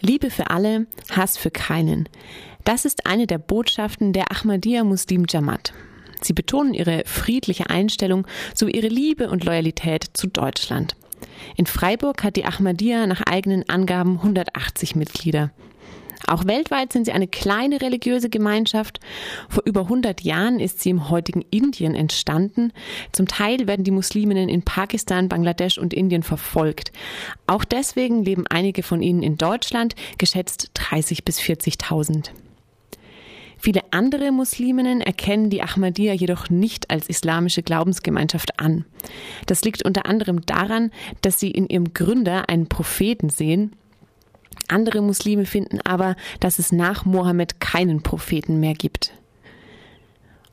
[0.00, 2.08] Liebe für alle, Hass für keinen.
[2.64, 5.72] Das ist eine der Botschaften der Ahmadiyya Muslim Jamaat.
[6.20, 10.96] Sie betonen ihre friedliche Einstellung sowie ihre Liebe und Loyalität zu Deutschland.
[11.56, 15.50] In Freiburg hat die Ahmadiyya nach eigenen Angaben 180 Mitglieder.
[16.26, 19.00] Auch weltweit sind sie eine kleine religiöse Gemeinschaft.
[19.48, 22.72] Vor über 100 Jahren ist sie im heutigen Indien entstanden.
[23.12, 26.92] Zum Teil werden die Musliminnen in Pakistan, Bangladesch und Indien verfolgt.
[27.46, 32.30] Auch deswegen leben einige von ihnen in Deutschland, geschätzt 30 bis 40.000.
[33.58, 38.84] Viele andere Musliminnen erkennen die Ahmadiyya jedoch nicht als islamische Glaubensgemeinschaft an.
[39.46, 40.90] Das liegt unter anderem daran,
[41.22, 43.74] dass sie in ihrem Gründer einen Propheten sehen.
[44.68, 49.12] Andere Muslime finden aber, dass es nach Mohammed keinen Propheten mehr gibt.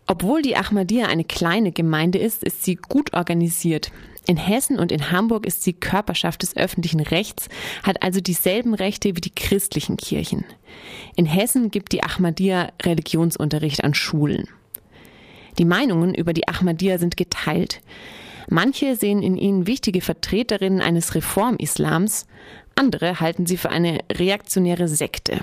[0.05, 3.91] Obwohl die Ahmadiyya eine kleine Gemeinde ist, ist sie gut organisiert.
[4.25, 7.49] In Hessen und in Hamburg ist sie Körperschaft des öffentlichen Rechts,
[7.83, 10.45] hat also dieselben Rechte wie die christlichen Kirchen.
[11.15, 14.47] In Hessen gibt die Ahmadiyya Religionsunterricht an Schulen.
[15.57, 17.81] Die Meinungen über die Ahmadiyya sind geteilt.
[18.49, 22.25] Manche sehen in ihnen wichtige Vertreterinnen eines Reformislams,
[22.75, 25.41] andere halten sie für eine reaktionäre Sekte.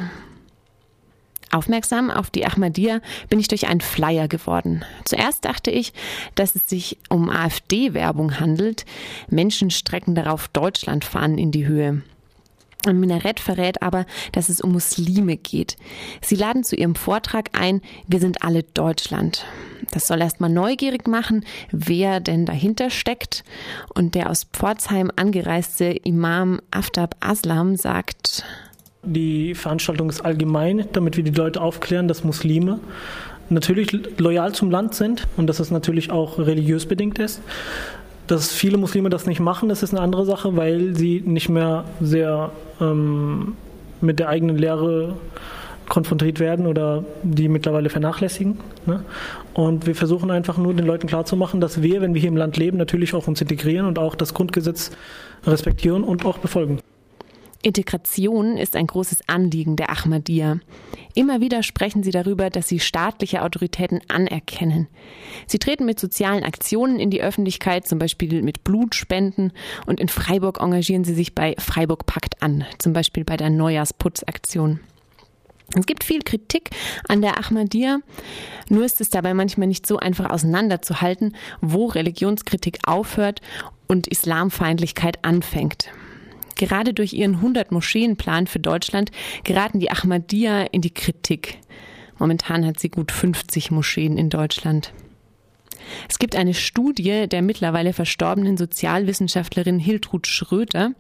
[1.53, 4.85] Aufmerksam auf die Ahmadiyya bin ich durch einen Flyer geworden.
[5.05, 5.93] Zuerst dachte ich,
[6.37, 8.85] dass es sich um AfD-Werbung handelt.
[9.29, 12.03] Menschen strecken darauf Deutschland fahren in die Höhe.
[12.87, 15.77] Ein Minarett verrät aber, dass es um Muslime geht.
[16.23, 19.45] Sie laden zu ihrem Vortrag ein, wir sind alle Deutschland.
[19.91, 23.45] Das soll erstmal neugierig machen, wer denn dahinter steckt.
[23.95, 28.45] Und der aus Pforzheim angereiste Imam Aftab Aslam sagt,
[29.03, 32.81] die Veranstaltung ist allgemein, damit wir die Leute aufklären, dass Muslime
[33.49, 37.41] natürlich loyal zum Land sind und dass es natürlich auch religiös bedingt ist.
[38.31, 41.85] Dass viele Muslime das nicht machen, das ist eine andere Sache, weil sie nicht mehr
[42.01, 43.57] sehr ähm,
[44.01, 45.17] mit der eigenen Lehre
[45.89, 48.59] konfrontiert werden oder die mittlerweile vernachlässigen.
[48.87, 49.03] Ne?
[49.53, 52.57] Und wir versuchen einfach nur den Leuten klarzumachen, dass wir, wenn wir hier im Land
[52.57, 54.93] leben, natürlich auch uns integrieren und auch das Grundgesetz
[55.45, 56.79] respektieren und auch befolgen.
[57.63, 60.61] Integration ist ein großes Anliegen der Ahmadiyya.
[61.15, 64.89] Immer wieder sprechen sie darüber, dass sie staatliche Autoritäten anerkennen.
[65.47, 69.53] Sie treten mit sozialen Aktionen in die Öffentlichkeit, zum Beispiel mit Blutspenden,
[69.87, 74.81] und in Freiburg engagieren sie sich bei Freiburg Pakt an, zum Beispiel bei der Neujahrsputzaktion.
[75.77, 76.71] Es gibt viel Kritik
[77.09, 77.99] an der Ahmadiyya,
[78.69, 83.41] nur ist es dabei manchmal nicht so einfach auseinanderzuhalten, wo Religionskritik aufhört
[83.87, 85.91] und Islamfeindlichkeit anfängt.
[86.61, 89.11] Gerade durch ihren 100 Moscheenplan für Deutschland
[89.45, 91.59] geraten die Ahmadiyya in die Kritik.
[92.19, 94.93] Momentan hat sie gut 50 Moscheen in Deutschland.
[96.07, 100.93] Es gibt eine Studie der mittlerweile verstorbenen Sozialwissenschaftlerin Hiltrud Schröter.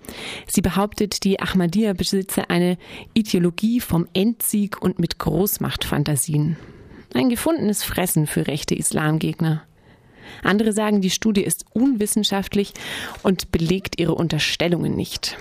[0.46, 2.78] Sie behauptet, die Ahmadiyya besitze eine
[3.12, 6.56] Ideologie vom Endsieg und mit Großmachtfantasien.
[7.12, 9.64] Ein gefundenes Fressen für rechte Islamgegner.
[10.42, 12.72] Andere sagen, die Studie ist unwissenschaftlich
[13.22, 15.36] und belegt ihre Unterstellungen nicht.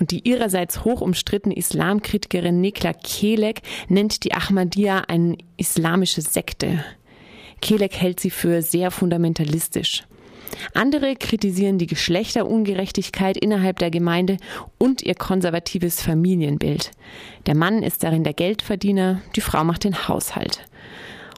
[0.00, 6.82] Und die ihrerseits hoch umstrittene Islamkritikerin Nikla Kelek nennt die Ahmadiyya eine islamische Sekte.
[7.60, 10.04] Kelek hält sie für sehr fundamentalistisch.
[10.74, 14.38] Andere kritisieren die Geschlechterungerechtigkeit innerhalb der Gemeinde
[14.78, 16.90] und ihr konservatives Familienbild.
[17.46, 20.66] Der Mann ist darin der Geldverdiener, die Frau macht den Haushalt.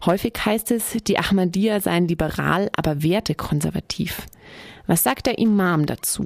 [0.06, 4.27] Häufig heißt es, die Ahmadiyya seien liberal, aber wertekonservativ.
[4.87, 6.25] Was sagt der Imam dazu?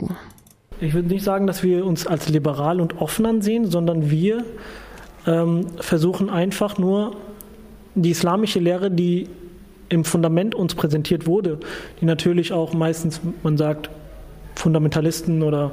[0.81, 4.45] Ich würde nicht sagen, dass wir uns als liberal und offen ansehen, sondern wir
[5.27, 7.17] ähm, versuchen einfach nur
[7.95, 9.29] die islamische Lehre, die
[9.89, 11.59] im Fundament uns präsentiert wurde,
[12.01, 13.89] die natürlich auch meistens, man sagt,
[14.57, 15.71] Fundamentalisten oder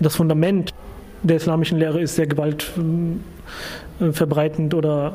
[0.00, 0.74] das Fundament
[1.22, 5.14] der islamischen Lehre ist sehr gewaltverbreitend äh, oder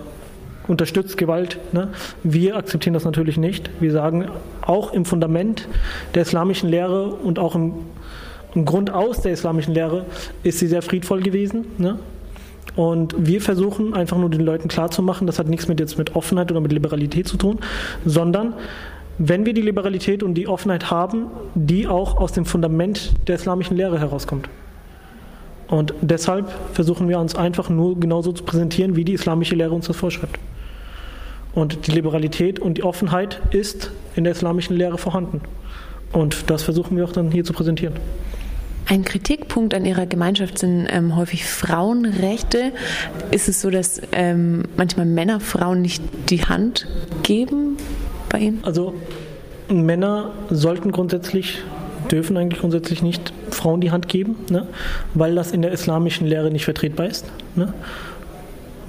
[0.67, 1.59] unterstützt Gewalt.
[1.71, 1.89] Ne?
[2.23, 3.69] Wir akzeptieren das natürlich nicht.
[3.79, 4.29] Wir sagen,
[4.61, 5.67] auch im Fundament
[6.15, 7.73] der islamischen Lehre und auch im,
[8.53, 10.05] Grund aus der islamischen Lehre
[10.43, 11.65] ist sie sehr friedvoll gewesen.
[11.77, 11.99] Ne?
[12.75, 16.51] Und wir versuchen einfach nur den Leuten klarzumachen, das hat nichts mit jetzt mit Offenheit
[16.51, 17.59] oder mit Liberalität zu tun,
[18.05, 18.53] sondern
[19.17, 23.75] wenn wir die Liberalität und die Offenheit haben, die auch aus dem Fundament der islamischen
[23.75, 24.49] Lehre herauskommt.
[25.67, 29.87] Und deshalb versuchen wir uns einfach nur genauso zu präsentieren, wie die islamische Lehre uns
[29.87, 30.39] das vorschreibt.
[31.53, 35.41] Und die Liberalität und die Offenheit ist in der islamischen Lehre vorhanden.
[36.11, 37.93] Und das versuchen wir auch dann hier zu präsentieren.
[38.89, 42.71] Ein Kritikpunkt an Ihrer Gemeinschaft sind ähm, häufig Frauenrechte.
[43.29, 46.01] Ist es so, dass ähm, manchmal Männer Frauen nicht
[46.31, 46.87] die Hand
[47.21, 47.77] geben
[48.29, 48.63] bei Ihnen?
[48.63, 48.95] Also
[49.69, 51.59] Männer sollten grundsätzlich,
[52.09, 54.65] dürfen eigentlich grundsätzlich nicht Frauen die Hand geben, ne?
[55.13, 57.27] weil das in der islamischen Lehre nicht vertretbar ist.
[57.53, 57.71] Ne?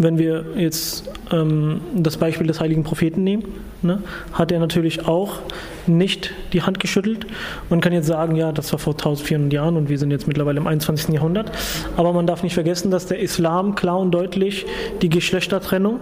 [0.03, 3.45] Wenn wir jetzt ähm, das Beispiel des heiligen Propheten nehmen,
[3.83, 4.03] ne,
[4.33, 5.41] hat er natürlich auch
[5.87, 7.27] nicht die Hand geschüttelt.
[7.69, 10.59] Man kann jetzt sagen, ja, das war vor 1400 Jahren und wir sind jetzt mittlerweile
[10.59, 11.13] im 21.
[11.13, 11.53] Jahrhundert.
[11.99, 14.65] Aber man darf nicht vergessen, dass der Islam klar und deutlich
[15.03, 16.01] die Geschlechtertrennung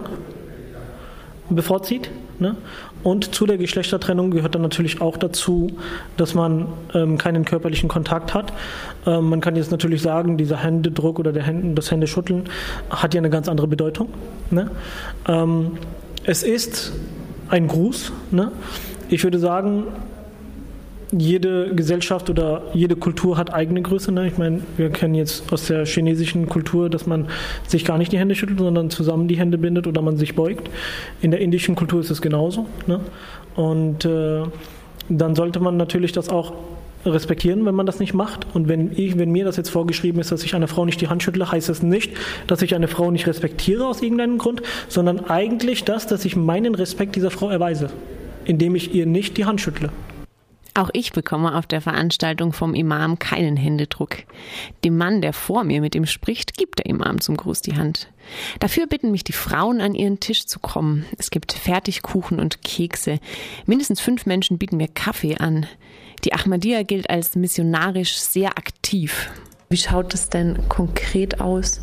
[1.49, 2.09] bevorzieht.
[2.39, 2.55] Ne?
[3.03, 5.71] Und zu der Geschlechtertrennung gehört dann natürlich auch dazu,
[6.17, 8.53] dass man ähm, keinen körperlichen Kontakt hat.
[9.05, 12.45] Ähm, man kann jetzt natürlich sagen, dieser Händedruck oder der Händen, das Händeschütteln
[12.89, 14.09] hat ja eine ganz andere Bedeutung.
[14.51, 14.71] Ne?
[15.27, 15.77] Ähm,
[16.25, 16.93] es ist
[17.49, 18.11] ein Gruß.
[18.31, 18.51] Ne?
[19.09, 19.85] Ich würde sagen,
[21.11, 24.11] jede Gesellschaft oder jede Kultur hat eigene Größe.
[24.11, 24.27] Ne?
[24.27, 27.27] Ich meine, wir kennen jetzt aus der chinesischen Kultur, dass man
[27.67, 30.69] sich gar nicht die Hände schüttelt, sondern zusammen die Hände bindet oder man sich beugt.
[31.21, 32.67] In der indischen Kultur ist es genauso.
[32.85, 32.99] Ne?
[33.55, 34.43] Und äh,
[35.09, 36.53] dann sollte man natürlich das auch
[37.05, 38.45] respektieren, wenn man das nicht macht.
[38.53, 41.07] Und wenn ich, wenn mir das jetzt vorgeschrieben ist, dass ich einer Frau nicht die
[41.07, 42.11] Hand schüttle, heißt das nicht,
[42.45, 46.75] dass ich eine Frau nicht respektiere aus irgendeinem Grund, sondern eigentlich das, dass ich meinen
[46.75, 47.89] Respekt dieser Frau erweise,
[48.45, 49.89] indem ich ihr nicht die Hand schüttle.
[50.79, 54.19] Auch ich bekomme auf der Veranstaltung vom Imam keinen Händedruck.
[54.85, 58.07] Dem Mann, der vor mir mit ihm spricht, gibt der Imam zum Gruß die Hand.
[58.61, 61.05] Dafür bitten mich die Frauen, an ihren Tisch zu kommen.
[61.17, 63.19] Es gibt Fertigkuchen und Kekse.
[63.65, 65.65] Mindestens fünf Menschen bieten mir Kaffee an.
[66.23, 69.29] Die Ahmadiyya gilt als missionarisch sehr aktiv.
[69.67, 71.81] Wie schaut es denn konkret aus?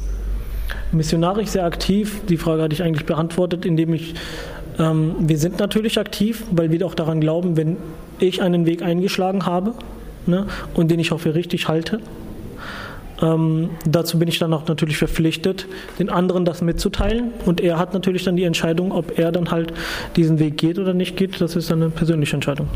[0.90, 2.22] Missionarisch sehr aktiv.
[2.30, 4.14] Die Frage hatte ich eigentlich beantwortet, indem ich
[4.78, 7.76] ähm, wir sind natürlich aktiv, weil wir auch daran glauben, wenn
[8.18, 9.74] ich einen Weg eingeschlagen habe
[10.26, 12.00] ne, und den ich auch für richtig halte,
[13.22, 15.66] ähm, dazu bin ich dann auch natürlich verpflichtet,
[15.98, 17.32] den anderen das mitzuteilen.
[17.44, 19.72] Und er hat natürlich dann die Entscheidung, ob er dann halt
[20.16, 21.40] diesen Weg geht oder nicht geht.
[21.40, 22.68] Das ist eine persönliche Entscheidung.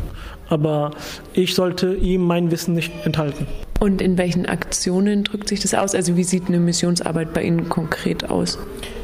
[0.49, 0.91] Aber
[1.33, 3.47] ich sollte ihm mein Wissen nicht enthalten.
[3.81, 5.95] Und in welchen Aktionen drückt sich das aus?
[5.95, 8.59] Also wie sieht eine Missionsarbeit bei Ihnen konkret aus?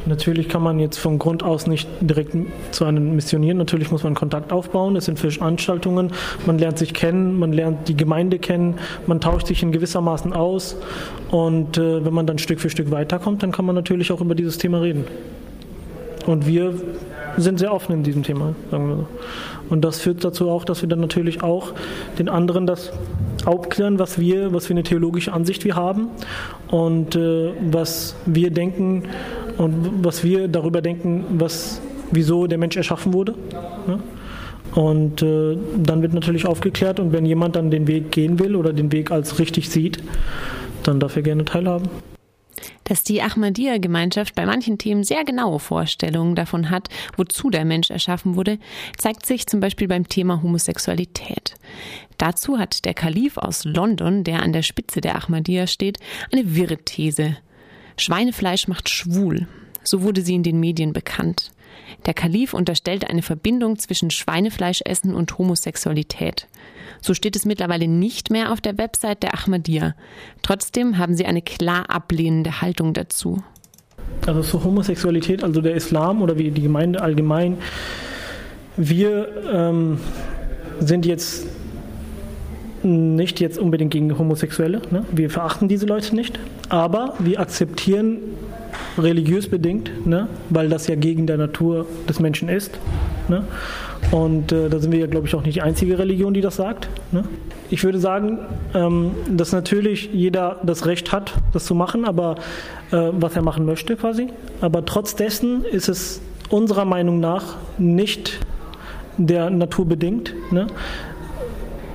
[0.06, 2.38] Natürlich kann man jetzt von Grund aus nicht direkt
[2.70, 3.58] zu einem missionieren.
[3.58, 4.96] Natürlich muss man Kontakt aufbauen.
[4.96, 6.12] Es sind Veranstaltungen.
[6.46, 8.76] Man lernt sich kennen, man lernt die Gemeinde kennen,
[9.08, 10.76] man tauscht sich in gewissermaßen aus.
[11.32, 14.36] Und äh, wenn man dann Stück für Stück weiterkommt, dann kann man natürlich auch über
[14.36, 15.06] dieses Thema reden.
[16.28, 16.76] Und wir
[17.38, 19.08] sind sehr offen in diesem Thema, sagen wir so.
[19.70, 21.74] Und das führt dazu auch, dass wir dann natürlich auch
[22.20, 22.92] den anderen das
[23.46, 26.10] aufklären, was wir, was für eine theologische Ansicht wir haben
[26.70, 29.04] und äh, was wir denken
[29.58, 31.82] und was wir darüber denken, was,
[32.12, 33.34] wieso der Mensch erschaffen wurde.
[33.88, 34.00] Ne?
[34.76, 38.74] Und äh, dann wird natürlich aufgeklärt und wenn jemand dann den Weg gehen will oder
[38.74, 40.04] den Weg als richtig sieht,
[40.84, 41.90] dann darf er gerne teilhaben.
[42.84, 48.36] Dass die Ahmadiyya-Gemeinschaft bei manchen Themen sehr genaue Vorstellungen davon hat, wozu der Mensch erschaffen
[48.36, 48.60] wurde,
[48.98, 51.56] zeigt sich zum Beispiel beim Thema Homosexualität.
[52.18, 56.00] Dazu hat der Kalif aus London, der an der Spitze der Ahmadiyya steht,
[56.32, 57.38] eine wirre These.
[57.98, 59.48] Schweinefleisch macht schwul.
[59.84, 61.52] So wurde sie in den Medien bekannt.
[62.06, 66.48] Der Kalif unterstellte eine Verbindung zwischen Schweinefleischessen und Homosexualität.
[67.02, 69.96] So steht es mittlerweile nicht mehr auf der Website der Ahmadiyya.
[70.42, 73.44] Trotzdem haben sie eine klar ablehnende Haltung dazu.
[74.26, 77.58] Also zur Homosexualität, also der Islam oder wie die Gemeinde allgemein,
[78.76, 80.00] wir ähm,
[80.80, 81.48] sind jetzt
[82.84, 84.82] nicht jetzt unbedingt gegen Homosexuelle.
[84.92, 85.04] Ne?
[85.12, 86.40] Wir verachten diese Leute nicht,
[86.70, 88.20] aber wir akzeptieren
[88.98, 90.28] religiös bedingt, ne?
[90.50, 92.72] weil das ja gegen der Natur des Menschen ist.
[93.28, 93.44] Ne?
[94.12, 96.56] Und äh, da sind wir ja, glaube ich, auch nicht die einzige Religion, die das
[96.56, 96.88] sagt.
[97.12, 97.24] Ne?
[97.70, 98.40] Ich würde sagen,
[98.74, 102.36] ähm, dass natürlich jeder das Recht hat, das zu machen, aber
[102.92, 104.28] äh, was er machen möchte quasi.
[104.62, 108.40] Aber trotz dessen ist es unserer Meinung nach nicht
[109.18, 110.34] der Natur bedingt.
[110.52, 110.68] Ne?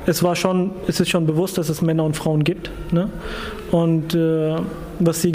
[0.05, 2.71] Es war schon, es ist schon bewusst, dass es Männer und Frauen gibt.
[2.93, 3.09] Ne?
[3.71, 4.57] Und äh,
[4.99, 5.33] was die,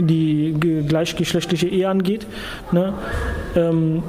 [0.00, 0.54] die
[0.86, 2.26] gleichgeschlechtliche Ehe angeht,
[2.72, 2.94] ne?
[3.56, 4.02] ähm,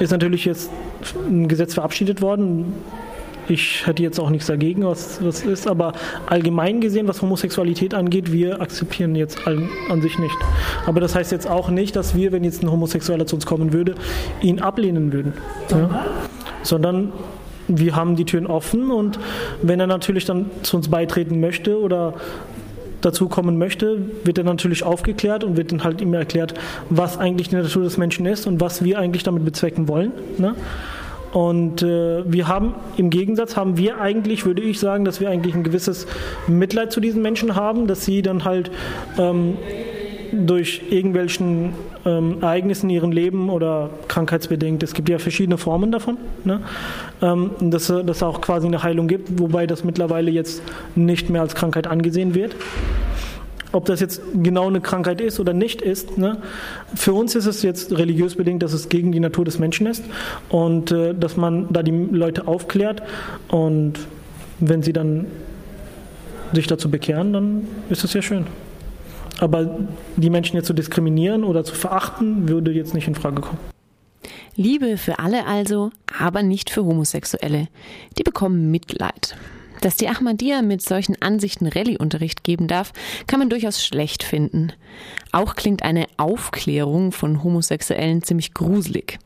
[0.00, 0.70] ist natürlich jetzt
[1.28, 2.74] ein Gesetz verabschiedet worden.
[3.46, 5.92] Ich hätte jetzt auch nichts dagegen, was, was ist, aber
[6.26, 10.36] allgemein gesehen, was Homosexualität angeht, wir akzeptieren jetzt an, an sich nicht.
[10.86, 13.74] Aber das heißt jetzt auch nicht, dass wir, wenn jetzt ein Homosexueller zu uns kommen
[13.74, 13.96] würde,
[14.40, 15.34] ihn ablehnen würden.
[15.70, 16.06] Ja?
[16.62, 17.12] Sondern
[17.68, 19.18] wir haben die Türen offen und
[19.62, 22.14] wenn er natürlich dann zu uns beitreten möchte oder
[23.04, 26.54] dazu kommen möchte, wird er natürlich aufgeklärt und wird dann halt ihm erklärt,
[26.90, 30.12] was eigentlich die Natur des Menschen ist und was wir eigentlich damit bezwecken wollen.
[30.38, 30.54] Ne?
[31.32, 35.54] Und äh, wir haben im Gegensatz haben wir eigentlich, würde ich sagen, dass wir eigentlich
[35.54, 36.06] ein gewisses
[36.46, 38.70] Mitleid zu diesen Menschen haben, dass sie dann halt
[39.18, 39.56] ähm,
[40.32, 41.72] durch irgendwelchen
[42.04, 46.60] ähm, Ereignissen in ihrem Leben oder krankheitsbedingt, es gibt ja verschiedene Formen davon, ne?
[47.22, 50.62] ähm, dass es auch quasi eine Heilung gibt, wobei das mittlerweile jetzt
[50.94, 52.54] nicht mehr als Krankheit angesehen wird
[53.74, 56.16] ob das jetzt genau eine Krankheit ist oder nicht ist.
[56.16, 56.38] Ne?
[56.94, 60.04] Für uns ist es jetzt religiös bedingt, dass es gegen die Natur des Menschen ist
[60.48, 63.02] und äh, dass man da die Leute aufklärt
[63.48, 63.94] und
[64.60, 65.26] wenn sie dann
[66.52, 68.46] sich dazu bekehren, dann ist es ja schön.
[69.40, 69.78] Aber
[70.16, 73.58] die Menschen jetzt zu diskriminieren oder zu verachten, würde jetzt nicht in Frage kommen.
[74.56, 77.68] Liebe für alle also, aber nicht für Homosexuelle.
[78.16, 79.36] Die bekommen Mitleid.
[79.80, 82.92] Dass die Ahmadiyya mit solchen Ansichten Rallye-Unterricht geben darf,
[83.26, 84.72] kann man durchaus schlecht finden.
[85.32, 89.18] Auch klingt eine Aufklärung von Homosexuellen ziemlich gruselig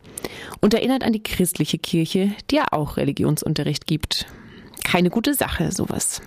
[0.60, 4.26] und erinnert an die christliche Kirche, die ja auch Religionsunterricht gibt.
[4.82, 6.22] Keine gute Sache, sowas.